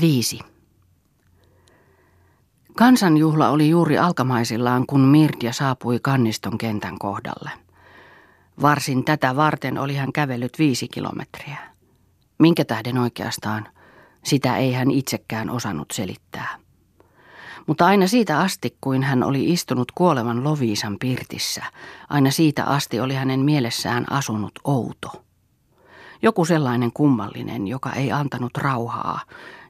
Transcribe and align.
Viisi. 0.00 0.38
Kansanjuhla 2.76 3.48
oli 3.48 3.68
juuri 3.68 3.98
alkamaisillaan, 3.98 4.86
kun 4.86 5.00
Mirdia 5.00 5.52
saapui 5.52 5.98
kanniston 6.02 6.58
kentän 6.58 6.98
kohdalle. 6.98 7.50
Varsin 8.62 9.04
tätä 9.04 9.36
varten 9.36 9.78
oli 9.78 9.94
hän 9.94 10.12
kävellyt 10.12 10.58
viisi 10.58 10.88
kilometriä. 10.88 11.58
Minkä 12.38 12.64
tähden 12.64 12.98
oikeastaan, 12.98 13.68
sitä 14.24 14.56
ei 14.56 14.72
hän 14.72 14.90
itsekään 14.90 15.50
osannut 15.50 15.90
selittää. 15.92 16.58
Mutta 17.66 17.86
aina 17.86 18.06
siitä 18.06 18.40
asti, 18.40 18.76
kuin 18.80 19.02
hän 19.02 19.22
oli 19.22 19.52
istunut 19.52 19.92
kuolevan 19.92 20.44
Loviisan 20.44 20.96
pirtissä, 20.98 21.64
aina 22.08 22.30
siitä 22.30 22.64
asti 22.64 23.00
oli 23.00 23.14
hänen 23.14 23.40
mielessään 23.40 24.12
asunut 24.12 24.52
outo. 24.64 25.24
Joku 26.22 26.44
sellainen 26.44 26.92
kummallinen, 26.92 27.68
joka 27.68 27.92
ei 27.92 28.12
antanut 28.12 28.56
rauhaa, 28.56 29.20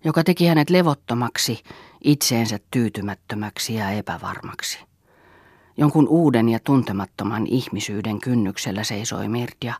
joka 0.05 0.25
teki 0.25 0.47
hänet 0.47 0.71
levottomaksi, 0.71 1.63
itseensä 2.05 2.59
tyytymättömäksi 2.71 3.75
ja 3.75 3.91
epävarmaksi. 3.91 4.79
Jonkun 5.77 6.09
uuden 6.09 6.49
ja 6.49 6.59
tuntemattoman 6.65 7.47
ihmisyyden 7.47 8.21
kynnyksellä 8.21 8.85
seisoi 8.85 9.29
Mirtia, 9.29 9.75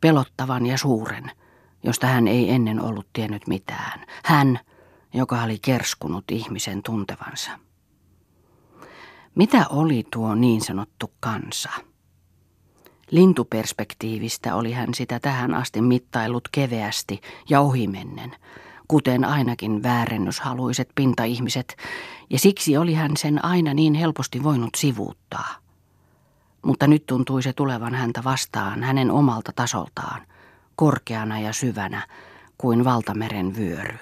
pelottavan 0.00 0.66
ja 0.66 0.78
suuren, 0.78 1.30
josta 1.82 2.06
hän 2.06 2.28
ei 2.28 2.50
ennen 2.50 2.82
ollut 2.82 3.06
tiennyt 3.12 3.46
mitään. 3.46 4.06
Hän, 4.24 4.58
joka 5.14 5.42
oli 5.42 5.58
kerskunut 5.58 6.24
ihmisen 6.30 6.82
tuntevansa. 6.82 7.50
Mitä 9.34 9.66
oli 9.70 10.04
tuo 10.12 10.34
niin 10.34 10.60
sanottu 10.60 11.12
kansa? 11.20 11.70
Lintuperspektiivistä 13.10 14.54
oli 14.54 14.72
hän 14.72 14.94
sitä 14.94 15.20
tähän 15.20 15.54
asti 15.54 15.80
mittailut 15.80 16.48
keveästi 16.52 17.20
ja 17.48 17.60
ohimennen, 17.60 18.36
kuten 18.88 19.24
ainakin 19.24 19.82
väärennyshaluiset 19.82 20.88
pintaihmiset, 20.94 21.76
ja 22.30 22.38
siksi 22.38 22.76
oli 22.76 22.94
hän 22.94 23.16
sen 23.16 23.44
aina 23.44 23.74
niin 23.74 23.94
helposti 23.94 24.42
voinut 24.42 24.74
sivuuttaa. 24.76 25.54
Mutta 26.64 26.86
nyt 26.86 27.06
tuntui 27.06 27.42
se 27.42 27.52
tulevan 27.52 27.94
häntä 27.94 28.24
vastaan 28.24 28.82
hänen 28.82 29.10
omalta 29.10 29.52
tasoltaan, 29.56 30.26
korkeana 30.76 31.40
ja 31.40 31.52
syvänä 31.52 32.06
kuin 32.58 32.84
valtameren 32.84 33.56
vyöry, 33.56 33.98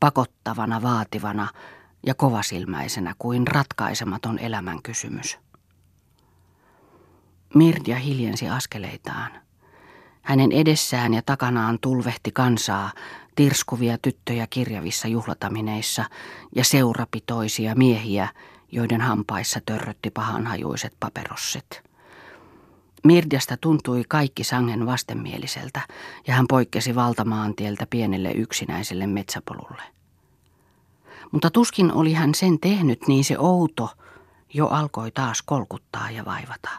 pakottavana, 0.00 0.82
vaativana 0.82 1.48
ja 2.06 2.14
kovasilmäisenä 2.14 3.14
kuin 3.18 3.46
ratkaisematon 3.46 4.38
elämän 4.38 4.82
kysymys. 4.82 5.38
Mirdia 7.54 7.96
hiljensi 7.96 8.48
askeleitaan. 8.48 9.32
Hänen 10.22 10.52
edessään 10.52 11.14
ja 11.14 11.22
takanaan 11.26 11.78
tulvehti 11.80 12.32
kansaa, 12.32 12.90
tirskuvia 13.36 13.98
tyttöjä 13.98 14.46
kirjavissa 14.46 15.08
juhlatamineissa 15.08 16.04
ja 16.56 16.64
seurapitoisia 16.64 17.74
miehiä, 17.74 18.28
joiden 18.72 19.00
hampaissa 19.00 19.60
törrötti 19.66 20.10
pahanhajuiset 20.10 20.92
paperosset. 21.00 21.92
Mirdiasta 23.04 23.56
tuntui 23.56 24.04
kaikki 24.08 24.44
sangen 24.44 24.86
vastenmieliseltä 24.86 25.80
ja 26.26 26.34
hän 26.34 26.46
poikkesi 26.48 26.94
valtamaantieltä 26.94 27.86
pienelle 27.90 28.30
yksinäiselle 28.30 29.06
metsäpolulle. 29.06 29.82
Mutta 31.32 31.50
tuskin 31.50 31.92
oli 31.92 32.12
hän 32.12 32.34
sen 32.34 32.60
tehnyt, 32.60 33.08
niin 33.08 33.24
se 33.24 33.38
outo 33.38 33.90
jo 34.54 34.66
alkoi 34.66 35.10
taas 35.10 35.42
kolkuttaa 35.42 36.10
ja 36.10 36.24
vaivata. 36.24 36.70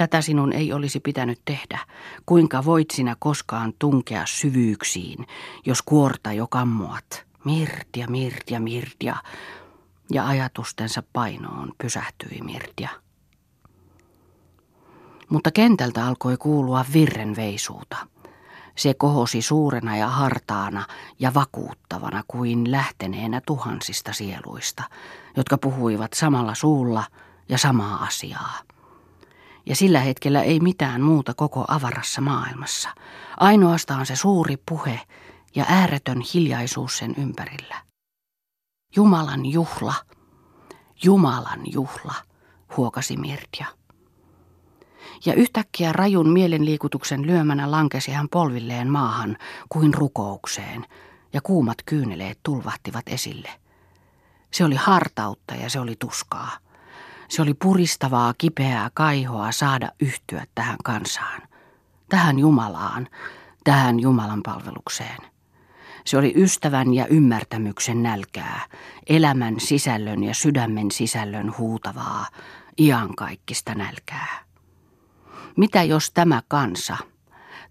Tätä 0.00 0.20
sinun 0.20 0.52
ei 0.52 0.72
olisi 0.72 1.00
pitänyt 1.00 1.40
tehdä. 1.44 1.78
Kuinka 2.26 2.64
voit 2.64 2.90
sinä 2.90 3.16
koskaan 3.18 3.72
tunkea 3.78 4.22
syvyyksiin, 4.26 5.26
jos 5.66 5.82
kuorta 5.82 6.32
jo 6.32 6.46
kammoat? 6.46 7.26
Mirtia, 7.44 8.06
Mirtia, 8.08 8.60
Mirtia. 8.60 9.16
Ja 10.10 10.26
ajatustensa 10.26 11.02
painoon 11.12 11.72
pysähtyi 11.82 12.40
Mirtia. 12.42 12.88
Mutta 15.28 15.50
kentältä 15.50 16.06
alkoi 16.06 16.36
kuulua 16.36 16.84
virrenveisuuta. 16.92 17.96
Se 18.76 18.94
kohosi 18.94 19.42
suurena 19.42 19.96
ja 19.96 20.08
hartaana 20.08 20.86
ja 21.18 21.34
vakuuttavana 21.34 22.22
kuin 22.28 22.70
lähteneenä 22.70 23.40
tuhansista 23.46 24.12
sieluista, 24.12 24.82
jotka 25.36 25.58
puhuivat 25.58 26.12
samalla 26.12 26.54
suulla 26.54 27.04
ja 27.48 27.58
samaa 27.58 28.04
asiaa 28.04 28.58
ja 29.70 29.76
sillä 29.76 30.00
hetkellä 30.00 30.42
ei 30.42 30.60
mitään 30.60 31.02
muuta 31.02 31.34
koko 31.34 31.64
avarassa 31.68 32.20
maailmassa. 32.20 32.88
Ainoastaan 33.36 34.06
se 34.06 34.16
suuri 34.16 34.56
puhe 34.68 35.00
ja 35.54 35.64
ääretön 35.68 36.22
hiljaisuus 36.34 36.98
sen 36.98 37.14
ympärillä. 37.18 37.76
Jumalan 38.96 39.46
juhla, 39.46 39.94
Jumalan 41.04 41.60
juhla, 41.72 42.14
huokasi 42.76 43.16
Mirtia. 43.16 43.66
Ja 45.26 45.34
yhtäkkiä 45.34 45.92
rajun 45.92 46.28
mielenliikutuksen 46.28 47.26
lyömänä 47.26 47.70
lankesi 47.70 48.10
hän 48.10 48.28
polvilleen 48.28 48.88
maahan 48.88 49.36
kuin 49.68 49.94
rukoukseen, 49.94 50.86
ja 51.32 51.40
kuumat 51.40 51.78
kyyneleet 51.86 52.38
tulvahtivat 52.42 53.04
esille. 53.06 53.50
Se 54.50 54.64
oli 54.64 54.76
hartautta 54.76 55.54
ja 55.54 55.70
se 55.70 55.80
oli 55.80 55.96
tuskaa. 55.98 56.58
Se 57.30 57.42
oli 57.42 57.54
puristavaa, 57.54 58.34
kipeää 58.38 58.90
kaihoa 58.94 59.52
saada 59.52 59.90
yhtyä 60.00 60.46
tähän 60.54 60.76
kansaan, 60.84 61.42
tähän 62.08 62.38
Jumalaan, 62.38 63.08
tähän 63.64 64.00
Jumalan 64.00 64.42
palvelukseen. 64.42 65.18
Se 66.04 66.18
oli 66.18 66.32
ystävän 66.36 66.94
ja 66.94 67.06
ymmärtämyksen 67.06 68.02
nälkää, 68.02 68.60
elämän 69.08 69.60
sisällön 69.60 70.24
ja 70.24 70.34
sydämen 70.34 70.90
sisällön 70.90 71.54
huutavaa, 71.58 72.26
iankaikkista 72.78 73.74
nälkää. 73.74 74.44
Mitä 75.56 75.82
jos 75.82 76.10
tämä 76.10 76.42
kansa, 76.48 76.96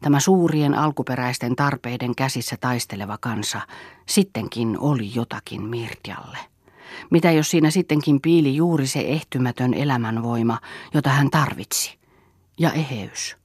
tämä 0.02 0.20
suurien 0.20 0.74
alkuperäisten 0.74 1.56
tarpeiden 1.56 2.16
käsissä 2.16 2.58
taisteleva 2.62 3.18
kansa, 3.18 3.62
sittenkin 4.06 4.80
oli 4.80 5.16
jotakin 5.16 5.64
Mirtjalle? 5.64 6.49
Mitä 7.12 7.32
jos 7.32 7.52
siinä 7.52 7.72
sittenkin 7.72 8.22
piili 8.22 8.56
juuri 8.56 8.88
se 8.88 9.00
ehtymätön 9.00 9.74
elämänvoima, 9.74 10.60
jota 10.94 11.10
hän 11.10 11.30
tarvitsi, 11.30 12.00
ja 12.60 12.72
eheys. 12.72 13.38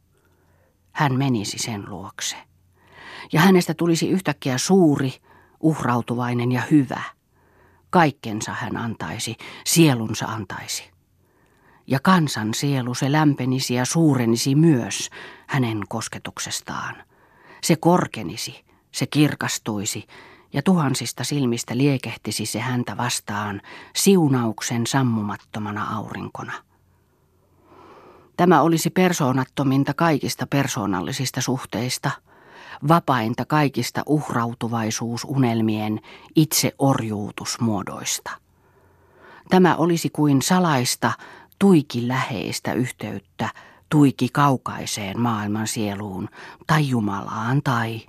Hän 0.93 1.15
menisi 1.19 1.59
sen 1.59 1.85
luokse. 1.89 2.37
Ja 3.33 3.41
hänestä 3.41 3.75
tulisi 3.75 4.09
yhtäkkiä 4.09 4.59
suuri, 4.59 5.13
uhrautuvainen 5.61 6.53
ja 6.53 6.63
hyvä. 6.71 7.01
Kaikkensa 7.91 8.53
hän 8.53 8.77
antaisi, 8.77 9.37
sielunsa 9.65 10.27
antaisi. 10.27 10.91
Ja 11.87 12.01
kansan 12.01 12.55
sielu 12.55 12.95
se 12.95 13.13
lämpenisi 13.13 13.75
ja 13.75 13.85
suurenisi 13.85 14.55
myös 14.55 15.11
hänen 15.47 15.81
kosketuksestaan. 15.89 16.97
Se 17.63 17.77
korkenisi, 17.77 18.65
se 18.93 19.07
kirkastuisi, 19.07 20.07
ja 20.55 20.63
tuhansista 20.63 21.25
silmistä 21.25 21.77
liekehtisi 21.77 22.47
se 22.47 22.61
häntä 22.61 22.97
vastaan 22.97 23.61
siunauksen 23.97 24.87
sammumattomana 24.87 25.97
aurinkona. 25.97 26.53
Tämä 28.37 28.63
olisi 28.63 28.91
persoonattominta 28.91 29.95
kaikista 29.95 30.47
persoonallisista 30.47 31.41
suhteista, 31.41 32.11
vapainta 32.89 33.45
kaikista 33.45 34.03
uhrautuvaisuusunelmien 34.07 36.01
itseorjuutusmuodoista. 36.37 38.31
Tämä 39.49 39.77
olisi 39.77 40.11
kuin 40.11 40.43
salaista, 40.43 41.13
tuiki 41.59 42.09
läheistä 42.09 42.73
yhteyttä 42.73 43.49
tuiki 43.89 44.29
kaukaiseen 44.33 45.21
maailman 45.21 45.67
sieluun 45.67 46.29
tai 46.67 46.89
Jumalaan 46.89 47.63
tai 47.63 48.01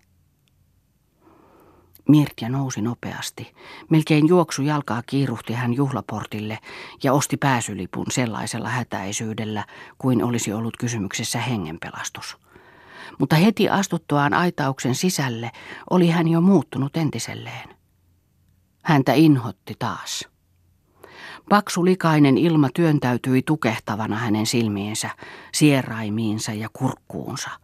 Mirtja 2.07 2.49
nousi 2.49 2.81
nopeasti. 2.81 3.53
Melkein 3.89 4.27
juoksu 4.27 4.61
jalkaa 4.61 5.03
kiiruhti 5.05 5.53
hän 5.53 5.73
juhlaportille 5.73 6.59
ja 7.03 7.13
osti 7.13 7.37
pääsylipun 7.37 8.05
sellaisella 8.11 8.69
hätäisyydellä, 8.69 9.65
kuin 9.97 10.23
olisi 10.23 10.53
ollut 10.53 10.77
kysymyksessä 10.77 11.39
hengenpelastus. 11.39 12.37
Mutta 13.19 13.35
heti 13.35 13.69
astuttuaan 13.69 14.33
aitauksen 14.33 14.95
sisälle 14.95 15.51
oli 15.89 16.09
hän 16.09 16.27
jo 16.27 16.41
muuttunut 16.41 16.97
entiselleen. 16.97 17.69
Häntä 18.81 19.13
inhotti 19.13 19.73
taas. 19.79 20.29
Paksu 21.49 21.85
likainen 21.85 22.37
ilma 22.37 22.69
työntäytyi 22.73 23.41
tukehtavana 23.41 24.15
hänen 24.15 24.45
silmiinsä, 24.45 25.09
sieraimiinsa 25.53 26.53
ja 26.53 26.69
kurkkuunsa– 26.73 27.49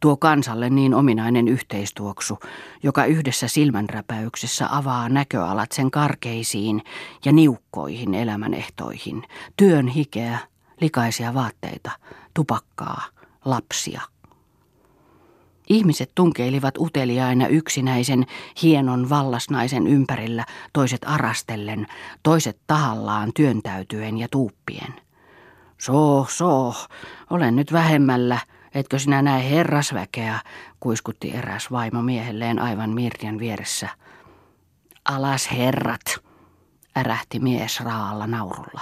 tuo 0.00 0.16
kansalle 0.16 0.70
niin 0.70 0.94
ominainen 0.94 1.48
yhteistuoksu, 1.48 2.38
joka 2.82 3.04
yhdessä 3.04 3.48
silmänräpäyksessä 3.48 4.66
avaa 4.70 5.08
näköalat 5.08 5.72
sen 5.72 5.90
karkeisiin 5.90 6.82
ja 7.24 7.32
niukkoihin 7.32 8.14
elämänehtoihin, 8.14 9.22
työn 9.56 9.88
hikeä, 9.88 10.38
likaisia 10.80 11.34
vaatteita, 11.34 11.90
tupakkaa, 12.34 13.02
lapsia. 13.44 14.02
Ihmiset 15.68 16.12
tunkeilivat 16.14 16.78
uteliaina 16.78 17.46
yksinäisen, 17.46 18.26
hienon 18.62 19.08
vallasnaisen 19.08 19.86
ympärillä, 19.86 20.44
toiset 20.72 21.00
arastellen, 21.06 21.86
toiset 22.22 22.58
tahallaan 22.66 23.30
työntäytyen 23.34 24.18
ja 24.18 24.28
tuuppien. 24.30 24.94
So, 25.80 26.26
so, 26.30 26.74
olen 27.30 27.56
nyt 27.56 27.72
vähemmällä, 27.72 28.38
etkö 28.74 28.98
sinä 28.98 29.22
näe 29.22 29.50
herrasväkeä, 29.50 30.40
kuiskutti 30.80 31.30
eräs 31.30 31.70
vaimo 31.70 32.02
miehelleen 32.02 32.58
aivan 32.58 32.90
Mirtian 32.90 33.38
vieressä. 33.38 33.88
Alas 35.04 35.50
herrat, 35.52 36.18
ärähti 36.96 37.38
mies 37.38 37.80
raalla 37.80 38.26
naurulla. 38.26 38.80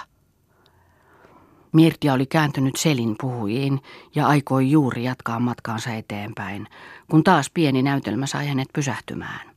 Mirtia 1.72 2.12
oli 2.12 2.26
kääntynyt 2.26 2.76
selin 2.76 3.14
puhujiin 3.20 3.80
ja 4.14 4.26
aikoi 4.26 4.70
juuri 4.70 5.04
jatkaa 5.04 5.40
matkaansa 5.40 5.90
eteenpäin, 5.90 6.66
kun 7.10 7.24
taas 7.24 7.50
pieni 7.54 7.82
näytelmä 7.82 8.26
sai 8.26 8.46
hänet 8.46 8.68
pysähtymään. 8.72 9.56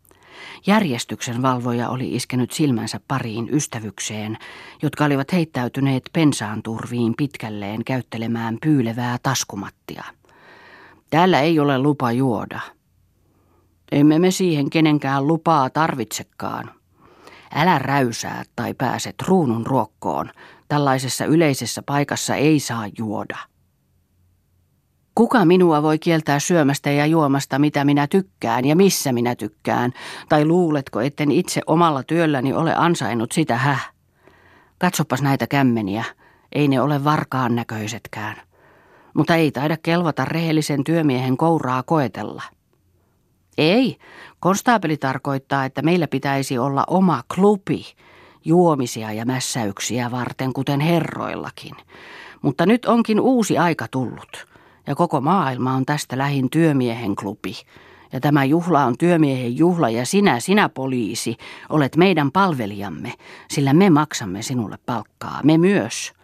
Järjestyksen 0.68 1.42
valvoja 1.42 1.90
oli 1.90 2.16
iskenyt 2.16 2.52
silmänsä 2.52 3.00
pariin 3.08 3.50
ystävykseen, 3.52 4.38
jotka 4.82 5.06
olivat 5.06 5.34
heittäytyneet 5.34 6.04
pensaan 6.14 6.64
turviin 6.64 7.14
pitkälleen 7.18 7.84
käyttelemään 7.84 8.58
pyylevää 8.62 9.18
taskumattia. 9.24 10.04
Täällä 11.10 11.42
ei 11.42 11.60
ole 11.60 11.78
lupa 11.78 12.12
juoda. 12.12 12.60
Emme 13.92 14.20
me 14.20 14.32
siihen 14.32 14.70
kenenkään 14.70 15.28
lupaa 15.28 15.70
tarvitsekaan. 15.70 16.72
Älä 17.56 17.80
räysää 17.80 18.44
tai 18.56 18.74
pääset 18.74 19.16
ruunun 19.28 19.66
ruokkoon. 19.66 20.32
Tällaisessa 20.68 21.26
yleisessä 21.26 21.82
paikassa 21.86 22.36
ei 22.36 22.60
saa 22.60 22.90
juoda. 22.98 23.38
Kuka 25.16 25.46
minua 25.46 25.84
voi 25.84 26.00
kieltää 26.00 26.40
syömästä 26.40 26.92
ja 26.92 27.06
juomasta, 27.06 27.60
mitä 27.60 27.86
minä 27.86 28.08
tykkään 28.08 28.66
ja 28.66 28.76
missä 28.76 29.12
minä 29.12 29.36
tykkään? 29.36 29.92
Tai 30.30 30.46
luuletko, 30.46 31.02
etten 31.02 31.32
itse 31.32 31.62
omalla 31.68 32.04
työlläni 32.04 32.54
ole 32.54 32.76
ansainnut 32.76 33.32
sitä 33.32 33.58
häh? 33.58 33.94
Katsopas 34.78 35.22
näitä 35.22 35.48
kämmeniä. 35.48 36.04
Ei 36.52 36.68
ne 36.68 36.82
ole 36.82 37.04
varkaan 37.04 37.56
näköisetkään. 37.56 38.49
Mutta 39.14 39.36
ei 39.36 39.52
taida 39.52 39.78
kelvata 39.78 40.26
rehellisen 40.26 40.84
työmiehen 40.84 41.38
kouraa 41.38 41.84
koetella. 41.84 42.44
Ei, 43.58 43.98
konstaapeli 44.40 44.98
tarkoittaa, 44.98 45.66
että 45.66 45.82
meillä 45.82 46.08
pitäisi 46.08 46.58
olla 46.58 46.84
oma 46.88 47.24
klubi, 47.36 47.86
juomisia 48.46 49.12
ja 49.12 49.26
mässäyksiä 49.26 50.12
varten, 50.12 50.54
kuten 50.54 50.80
herroillakin. 50.80 51.76
Mutta 52.42 52.66
nyt 52.66 52.86
onkin 52.86 53.20
uusi 53.20 53.58
aika 53.58 53.88
tullut, 53.92 54.48
ja 54.88 54.96
koko 54.96 55.22
maailma 55.22 55.74
on 55.74 55.86
tästä 55.86 56.18
lähin 56.18 56.50
työmiehen 56.50 57.16
klubi. 57.16 57.54
Ja 58.14 58.20
tämä 58.20 58.44
juhla 58.44 58.86
on 58.86 58.98
työmiehen 58.98 59.58
juhla 59.58 59.90
ja 59.90 60.06
sinä, 60.06 60.40
sinä 60.40 60.70
poliisi, 60.70 61.38
olet 61.70 61.96
meidän 61.96 62.32
palvelijamme, 62.32 63.14
sillä 63.50 63.74
me 63.74 63.90
maksamme 63.90 64.42
sinulle 64.42 64.78
palkkaa, 64.86 65.40
me 65.44 65.58
myös. 65.58 66.19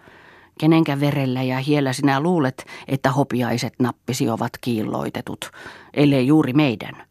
Kenenkä 0.59 0.99
verellä 0.99 1.43
ja 1.43 1.59
hiellä 1.59 1.93
sinä 1.93 2.19
luulet, 2.19 2.65
että 2.87 3.11
hopiaiset 3.11 3.73
nappisi 3.79 4.29
ovat 4.29 4.51
kiilloitetut, 4.61 5.51
ellei 5.93 6.27
juuri 6.27 6.53
meidän. 6.53 7.05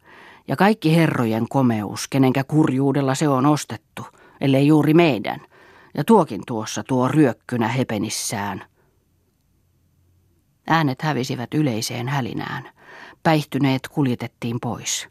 Ja 0.49 0.57
kaikki 0.57 0.97
herrojen 0.97 1.49
komeus, 1.49 2.09
kenenkä 2.09 2.45
kurjuudella 2.45 3.15
se 3.15 3.29
on 3.29 3.47
ostettu, 3.47 4.07
ellei 4.41 4.67
juuri 4.67 4.95
meidän. 4.95 5.41
Ja 5.95 6.05
tuokin 6.05 6.41
tuossa 6.47 6.83
tuo 6.83 7.09
ryökkynä 7.09 7.69
hepenissään. 7.69 8.65
Äänet 10.67 11.03
hävisivät 11.03 11.55
yleiseen 11.55 12.09
hälinään. 12.09 12.71
Päihtyneet 13.23 13.89
kuljetettiin 13.89 14.61
pois. 14.61 15.09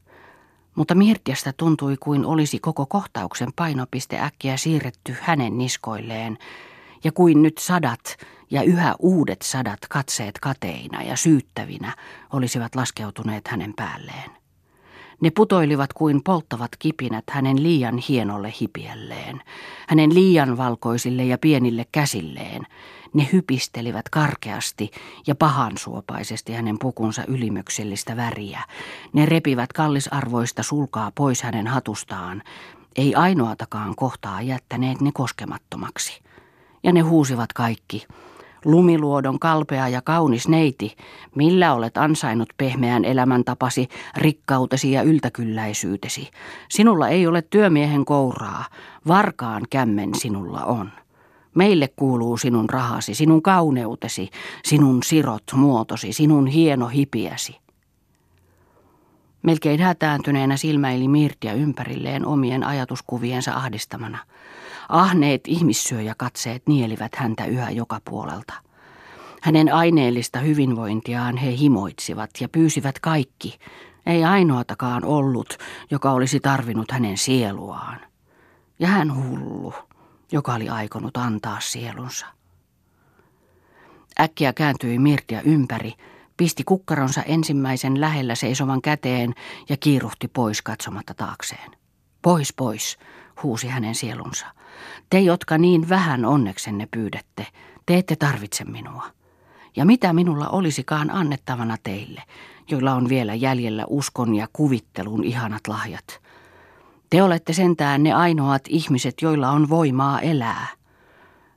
Mutta 0.75 0.95
Mirtiasta 0.95 1.53
tuntui 1.53 1.95
kuin 1.99 2.25
olisi 2.25 2.59
koko 2.59 2.85
kohtauksen 2.85 3.49
painopiste 3.55 4.19
äkkiä 4.19 4.57
siirretty 4.57 5.15
hänen 5.21 5.57
niskoilleen, 5.57 6.37
ja 7.03 7.11
kuin 7.11 7.41
nyt 7.41 7.57
sadat 7.57 8.17
ja 8.51 8.63
yhä 8.63 8.95
uudet 8.99 9.41
sadat 9.41 9.79
katseet 9.89 10.39
kateina 10.39 11.03
ja 11.03 11.15
syyttävinä 11.15 11.95
olisivat 12.33 12.75
laskeutuneet 12.75 13.47
hänen 13.47 13.73
päälleen. 13.75 14.31
Ne 15.21 15.31
putoilivat 15.31 15.93
kuin 15.93 16.23
polttavat 16.23 16.71
kipinät 16.79 17.23
hänen 17.29 17.63
liian 17.63 17.97
hienolle 17.97 18.53
hipielleen, 18.61 19.41
hänen 19.87 20.13
liian 20.13 20.57
valkoisille 20.57 21.23
ja 21.23 21.37
pienille 21.37 21.85
käsilleen. 21.91 22.67
Ne 23.13 23.29
hypistelivät 23.33 24.09
karkeasti 24.09 24.91
ja 25.27 25.35
pahansuopaisesti 25.35 26.53
hänen 26.53 26.79
pukunsa 26.79 27.23
ylimyksellistä 27.27 28.15
väriä. 28.15 28.63
Ne 29.13 29.25
repivät 29.25 29.73
kallisarvoista 29.73 30.63
sulkaa 30.63 31.11
pois 31.15 31.43
hänen 31.43 31.67
hatustaan. 31.67 32.43
Ei 32.95 33.15
ainoatakaan 33.15 33.95
kohtaa 33.95 34.41
jättäneet 34.41 35.01
ne 35.01 35.11
koskemattomaksi. 35.13 36.21
Ja 36.83 36.93
ne 36.93 36.99
huusivat 36.99 37.53
kaikki– 37.53 38.05
Lumiluodon 38.65 39.39
kalpea 39.39 39.87
ja 39.87 40.01
kaunis 40.01 40.47
neiti, 40.47 40.95
millä 41.35 41.73
olet 41.73 41.97
ansainnut 41.97 42.49
pehmeän 42.57 43.05
elämäntapasi, 43.05 43.87
rikkautesi 44.17 44.91
ja 44.91 45.01
yltäkylläisyytesi. 45.01 46.29
Sinulla 46.69 47.09
ei 47.09 47.27
ole 47.27 47.41
työmiehen 47.41 48.05
kouraa, 48.05 48.65
varkaan 49.07 49.61
kämmen 49.69 50.15
sinulla 50.15 50.65
on. 50.65 50.91
Meille 51.55 51.87
kuuluu 51.95 52.37
sinun 52.37 52.69
rahasi, 52.69 53.13
sinun 53.13 53.41
kauneutesi, 53.41 54.29
sinun 54.63 55.03
sirot 55.03 55.43
muotosi, 55.53 56.13
sinun 56.13 56.47
hieno 56.47 56.87
hipiäsi. 56.87 57.57
Melkein 59.41 59.79
hätääntyneenä 59.79 60.57
silmäili 60.57 61.07
Mirtia 61.07 61.53
ympärilleen 61.53 62.25
omien 62.25 62.63
ajatuskuviensa 62.63 63.53
ahdistamana– 63.53 64.17
Ahneet 64.89 65.41
ihmissyöjäkatseet 65.47 66.67
nielivät 66.67 67.15
häntä 67.15 67.45
yhä 67.45 67.71
joka 67.71 68.01
puolelta. 68.05 68.53
Hänen 69.41 69.73
aineellista 69.73 70.39
hyvinvointiaan 70.39 71.37
he 71.37 71.57
himoitsivat 71.57 72.29
ja 72.39 72.49
pyysivät 72.49 72.99
kaikki, 72.99 73.59
ei 74.05 74.23
ainoatakaan 74.23 75.05
ollut, 75.05 75.57
joka 75.91 76.11
olisi 76.11 76.39
tarvinnut 76.39 76.91
hänen 76.91 77.17
sieluaan. 77.17 77.99
Ja 78.79 78.87
hän 78.87 79.15
hullu, 79.15 79.73
joka 80.31 80.53
oli 80.53 80.69
aikonut 80.69 81.17
antaa 81.17 81.59
sielunsa. 81.59 82.25
Äkkiä 84.19 84.53
kääntyi 84.53 84.99
Mirtia 84.99 85.41
ympäri, 85.41 85.93
pisti 86.37 86.63
kukkaronsa 86.63 87.21
ensimmäisen 87.21 88.01
lähellä 88.01 88.35
seisovan 88.35 88.81
käteen 88.81 89.33
ja 89.69 89.77
kiiruhti 89.77 90.27
pois 90.27 90.61
katsomatta 90.61 91.13
taakseen. 91.13 91.71
Pois, 92.21 92.53
pois, 92.53 92.97
huusi 93.43 93.67
hänen 93.67 93.95
sielunsa. 93.95 94.45
Te, 95.13 95.19
jotka 95.19 95.57
niin 95.57 95.89
vähän 95.89 96.25
onneksenne 96.25 96.87
pyydätte, 96.91 97.47
te 97.85 97.97
ette 97.97 98.15
tarvitse 98.15 98.63
minua. 98.63 99.03
Ja 99.75 99.85
mitä 99.85 100.13
minulla 100.13 100.49
olisikaan 100.49 101.09
annettavana 101.11 101.77
teille, 101.83 102.23
joilla 102.69 102.93
on 102.93 103.09
vielä 103.09 103.33
jäljellä 103.33 103.85
uskon 103.87 104.35
ja 104.35 104.47
kuvittelun 104.53 105.23
ihanat 105.23 105.67
lahjat. 105.67 106.21
Te 107.09 107.23
olette 107.23 107.53
sentään 107.53 108.03
ne 108.03 108.13
ainoat 108.13 108.61
ihmiset, 108.69 109.21
joilla 109.21 109.49
on 109.49 109.69
voimaa 109.69 110.21
elää. 110.21 110.67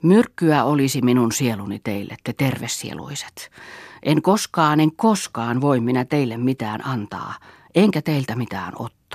Myrkkyä 0.02 0.64
olisi 0.64 1.02
minun 1.02 1.32
sieluni 1.32 1.80
teille, 1.84 2.16
te 2.25 2.32
tervesieluiset. 2.32 3.50
En 4.02 4.22
koskaan, 4.22 4.80
en 4.80 4.96
koskaan 4.96 5.60
voi 5.60 5.80
minä 5.80 6.04
teille 6.04 6.36
mitään 6.36 6.86
antaa, 6.86 7.34
enkä 7.75 8.02
teiltä 8.02 8.36
mitään 8.36 8.72
ottaa. 8.78 9.05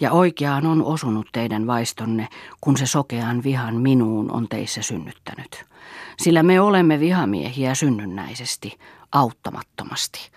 Ja 0.00 0.12
oikeaan 0.12 0.66
on 0.66 0.82
osunut 0.82 1.26
teidän 1.32 1.66
vaistonne, 1.66 2.28
kun 2.60 2.76
se 2.76 2.86
sokean 2.86 3.42
vihan 3.42 3.76
minuun 3.76 4.30
on 4.30 4.48
teissä 4.48 4.82
synnyttänyt. 4.82 5.64
Sillä 6.18 6.42
me 6.42 6.60
olemme 6.60 7.00
vihamiehiä 7.00 7.74
synnynnäisesti, 7.74 8.78
auttamattomasti. 9.12 10.30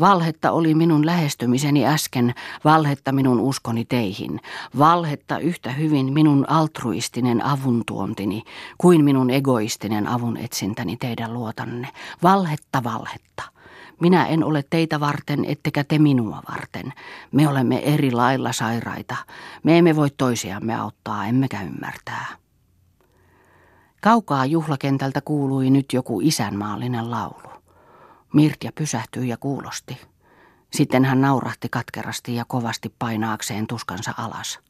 Valhetta 0.00 0.50
oli 0.50 0.74
minun 0.74 1.06
lähestymiseni 1.06 1.86
äsken, 1.86 2.34
valhetta 2.64 3.12
minun 3.12 3.40
uskoni 3.40 3.84
teihin, 3.84 4.40
valhetta 4.78 5.38
yhtä 5.38 5.72
hyvin 5.72 6.12
minun 6.12 6.50
altruistinen 6.50 7.44
avuntuontini 7.44 8.42
kuin 8.78 9.04
minun 9.04 9.30
egoistinen 9.30 10.08
avun 10.08 10.36
etsintäni 10.36 10.96
teidän 10.96 11.34
luotanne. 11.34 11.88
Valhetta, 12.22 12.84
valhetta. 12.84 13.42
Minä 14.02 14.26
en 14.26 14.44
ole 14.44 14.64
teitä 14.70 15.00
varten, 15.00 15.44
ettekä 15.44 15.84
te 15.84 15.98
minua 15.98 16.42
varten. 16.50 16.92
Me 17.32 17.48
olemme 17.48 17.78
eri 17.94 18.12
lailla 18.12 18.52
sairaita. 18.52 19.16
Me 19.62 19.78
emme 19.78 19.96
voi 19.96 20.10
toisiamme 20.10 20.74
auttaa, 20.74 21.26
emmekä 21.26 21.62
ymmärtää. 21.62 22.26
Kaukaa 24.00 24.46
juhlakentältä 24.46 25.20
kuului 25.20 25.70
nyt 25.70 25.92
joku 25.92 26.20
isänmaallinen 26.20 27.10
laulu. 27.10 27.52
Mirtja 28.32 28.72
pysähtyi 28.74 29.28
ja 29.28 29.36
kuulosti. 29.36 30.00
Sitten 30.72 31.04
hän 31.04 31.20
naurahti 31.20 31.68
katkerasti 31.68 32.34
ja 32.34 32.44
kovasti 32.44 32.94
painaakseen 32.98 33.66
tuskansa 33.66 34.14
alas. 34.16 34.60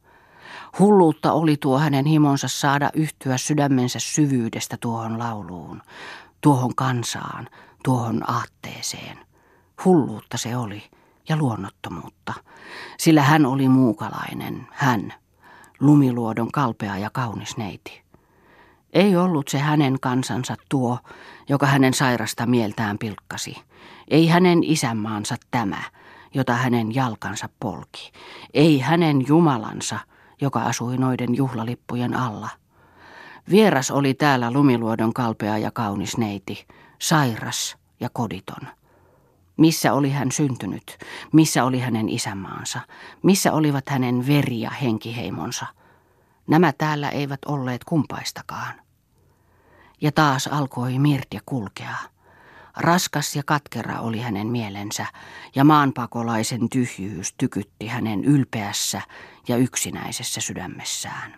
Hulluutta 0.79 1.31
oli 1.31 1.57
tuo 1.57 1.79
hänen 1.79 2.05
himonsa 2.05 2.47
saada 2.47 2.89
yhtyä 2.93 3.37
sydämensä 3.37 3.99
syvyydestä 3.99 4.77
tuohon 4.79 5.19
lauluun, 5.19 5.81
tuohon 6.41 6.75
kansaan, 6.75 7.49
tuohon 7.83 8.29
aatteeseen. 8.29 9.17
Hulluutta 9.85 10.37
se 10.37 10.57
oli, 10.57 10.83
ja 11.29 11.37
luonnottomuutta, 11.37 12.33
sillä 12.97 13.21
hän 13.21 13.45
oli 13.45 13.67
muukalainen, 13.67 14.67
hän, 14.71 15.13
lumiluodon 15.79 16.51
kalpea 16.51 16.97
ja 16.97 17.09
kaunis 17.09 17.57
neiti. 17.57 18.03
Ei 18.93 19.15
ollut 19.15 19.47
se 19.47 19.59
hänen 19.59 19.99
kansansa 19.99 20.55
tuo, 20.69 20.97
joka 21.49 21.65
hänen 21.65 21.93
sairasta 21.93 22.45
mieltään 22.45 22.97
pilkkasi. 22.97 23.55
Ei 24.07 24.27
hänen 24.27 24.63
isänmaansa 24.63 25.35
tämä, 25.51 25.81
jota 26.33 26.53
hänen 26.53 26.95
jalkansa 26.95 27.49
polki. 27.59 28.11
Ei 28.53 28.79
hänen 28.79 29.27
Jumalansa, 29.27 29.99
joka 30.41 30.61
asui 30.61 30.97
noiden 30.97 31.35
juhlalippujen 31.35 32.15
alla. 32.15 32.49
Vieras 33.49 33.91
oli 33.91 34.13
täällä 34.13 34.51
lumiluodon 34.51 35.13
kalpea 35.13 35.57
ja 35.57 35.71
kaunis 35.71 36.17
neiti, 36.17 36.67
sairas 37.03 37.77
ja 37.99 38.09
koditon. 38.09 38.67
Missä 39.57 39.93
oli 39.93 40.09
hän 40.09 40.31
syntynyt? 40.31 40.97
Missä 41.33 41.63
oli 41.63 41.79
hänen 41.79 42.09
isänmaansa? 42.09 42.79
Missä 43.23 43.53
olivat 43.53 43.89
hänen 43.89 44.27
veri- 44.27 44.61
ja 44.61 44.69
henkiheimonsa? 44.69 45.65
Nämä 46.47 46.73
täällä 46.73 47.09
eivät 47.09 47.39
olleet 47.45 47.83
kumpaistakaan. 47.83 48.81
Ja 50.01 50.11
taas 50.11 50.47
alkoi 50.47 50.99
Mirtje 50.99 51.39
kulkea. 51.45 51.97
Raskas 52.77 53.35
ja 53.35 53.43
katkera 53.45 53.99
oli 53.99 54.19
hänen 54.19 54.47
mielensä, 54.47 55.05
ja 55.55 55.63
maanpakolaisen 55.63 56.69
tyhjyys 56.69 57.33
tykytti 57.33 57.87
hänen 57.87 58.23
ylpeässä 58.23 59.01
ja 59.47 59.57
yksinäisessä 59.57 60.41
sydämessään. 60.41 61.31